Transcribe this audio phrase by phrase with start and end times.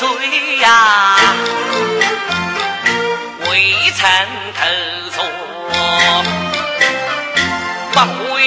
[0.00, 0.08] 罪
[0.62, 1.14] 呀
[3.50, 4.08] 未曾
[4.56, 4.64] 投
[5.10, 5.22] 错
[7.92, 7.98] 不
[8.32, 8.40] 悔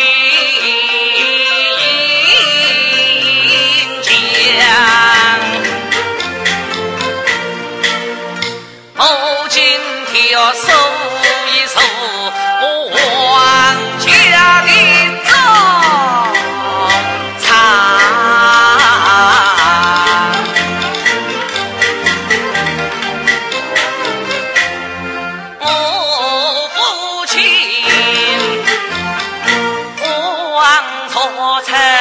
[31.25, 31.92] 我才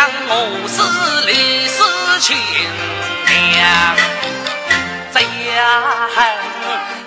[0.00, 0.32] 我
[0.68, 0.78] 是
[1.26, 1.76] 李氏
[2.20, 2.26] 亲
[3.26, 3.96] 娘，
[5.12, 5.20] 家
[6.14, 6.16] 恨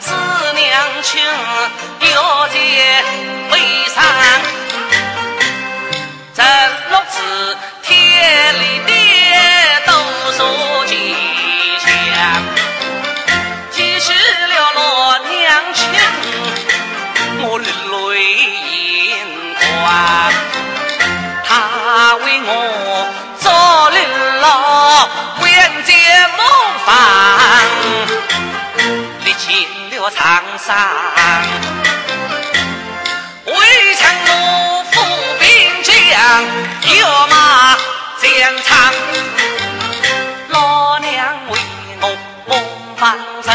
[0.02, 0.06] 是
[0.54, 0.62] 娘
[1.02, 1.10] 亲
[2.12, 2.14] 要
[2.50, 2.54] 结
[3.50, 3.54] 为
[3.96, 4.04] 上，
[6.34, 6.44] 这
[6.90, 7.16] 六字
[7.82, 7.90] 天
[8.60, 8.90] 里的
[9.86, 9.90] 都
[10.34, 10.40] 说
[10.86, 10.94] 吉
[11.80, 11.88] 祥，
[13.72, 14.80] 记起了老
[15.30, 15.40] 娘
[15.74, 15.80] 亲，
[17.40, 17.64] 我泪
[19.08, 19.10] 盈
[19.56, 19.88] 眶，
[21.46, 21.50] 他
[22.18, 22.50] 为我。
[30.68, 30.78] 长
[31.16, 31.42] 山，
[33.46, 33.52] 未
[33.96, 34.32] 曾我
[34.92, 34.96] 负
[35.40, 35.48] 兵
[35.82, 35.92] 疆，
[36.86, 36.92] 跃
[37.30, 37.36] 马
[38.22, 38.24] 疆
[38.64, 38.70] 场。
[40.50, 41.10] 老娘
[41.50, 41.60] 为
[42.02, 42.04] 我
[42.48, 42.52] 梦
[42.96, 43.52] 放手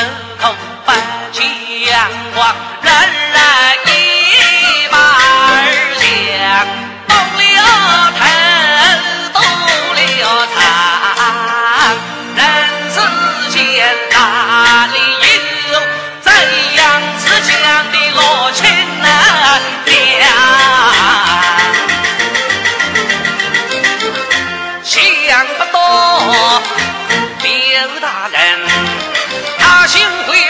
[29.86, 30.42] 他心怀一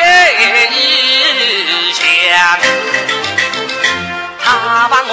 [1.92, 2.00] 想，
[4.42, 5.12] 他把我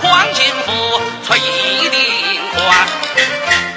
[0.00, 0.66] 黄金府
[1.22, 2.00] 出一定
[2.54, 2.56] 花，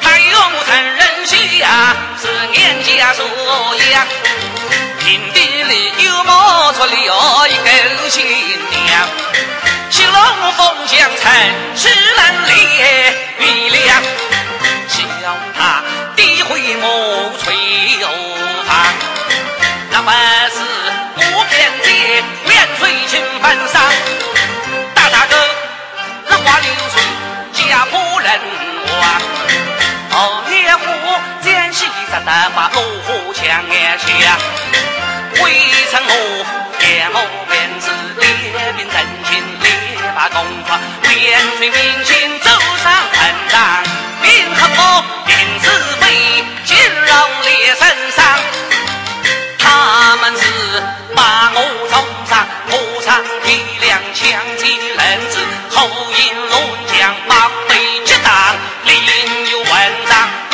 [0.01, 0.33] 他永
[0.65, 3.19] 成人下是严家所
[3.91, 4.07] 养，
[5.01, 8.25] 平地里又冒出了一个新
[8.69, 9.09] 娘，
[9.89, 11.29] 青龙凤将城
[11.75, 11.89] 是
[30.71, 30.85] 烈火
[31.41, 33.45] 奸细杀得把老虎抢
[33.99, 34.37] 下，
[35.43, 35.51] 未
[35.91, 36.45] 曾我
[36.79, 37.17] 见我
[37.49, 37.85] 便是
[38.21, 38.23] 列
[38.77, 38.95] 兵真
[39.25, 39.29] 情
[39.61, 39.65] 烈
[40.15, 40.79] 把功发，
[41.11, 42.50] 远水民心。